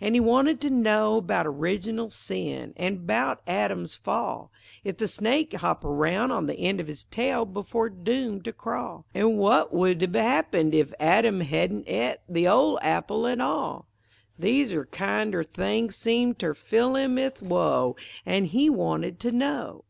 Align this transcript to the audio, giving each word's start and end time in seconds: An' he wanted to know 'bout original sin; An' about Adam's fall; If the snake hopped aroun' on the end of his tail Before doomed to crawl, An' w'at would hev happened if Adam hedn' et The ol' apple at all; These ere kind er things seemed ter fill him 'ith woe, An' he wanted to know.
An' 0.00 0.14
he 0.14 0.20
wanted 0.20 0.58
to 0.62 0.70
know 0.70 1.20
'bout 1.20 1.46
original 1.46 2.08
sin; 2.08 2.72
An' 2.78 2.94
about 2.94 3.42
Adam's 3.46 3.94
fall; 3.94 4.50
If 4.84 4.96
the 4.96 5.06
snake 5.06 5.52
hopped 5.52 5.84
aroun' 5.84 6.30
on 6.30 6.46
the 6.46 6.58
end 6.60 6.80
of 6.80 6.86
his 6.86 7.04
tail 7.04 7.44
Before 7.44 7.90
doomed 7.90 8.46
to 8.46 8.54
crawl, 8.54 9.04
An' 9.12 9.36
w'at 9.36 9.70
would 9.70 10.00
hev 10.00 10.14
happened 10.14 10.72
if 10.72 10.94
Adam 10.98 11.40
hedn' 11.42 11.84
et 11.86 12.22
The 12.26 12.48
ol' 12.48 12.78
apple 12.80 13.26
at 13.26 13.38
all; 13.42 13.86
These 14.38 14.72
ere 14.72 14.86
kind 14.86 15.34
er 15.34 15.44
things 15.44 15.94
seemed 15.94 16.38
ter 16.38 16.54
fill 16.54 16.96
him 16.96 17.18
'ith 17.18 17.42
woe, 17.42 17.96
An' 18.24 18.46
he 18.46 18.70
wanted 18.70 19.20
to 19.20 19.30
know. 19.30 19.84